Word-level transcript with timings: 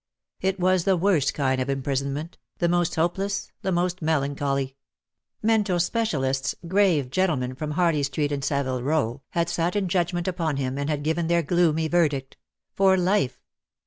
It 0.39 0.59
was 0.59 0.83
the 0.83 0.97
worst 0.97 1.35
kind 1.35 1.61
of 1.61 1.69
imprisonment, 1.69 2.39
the 2.57 2.67
most 2.67 2.95
hopeless, 2.95 3.51
the 3.61 3.71
most 3.71 4.01
melancholy. 4.01 4.75
Mental 5.43 5.79
specialists, 5.79 6.55
grave 6.67 7.11
gentlemen 7.11 7.53
from 7.53 7.73
Harley 7.73 8.01
Street 8.01 8.31
and 8.31 8.41
SavUe 8.41 8.81
Row, 8.81 9.21
had 9.33 9.47
sat 9.47 9.75
in 9.75 9.87
judgment 9.87 10.27
upon 10.27 10.57
him, 10.57 10.79
and 10.79 10.89
had 10.89 11.03
given 11.03 11.27
their 11.27 11.43
gloomy 11.43 11.87
verdict. 11.87 12.35
For 12.73 12.97
life! 12.97 13.43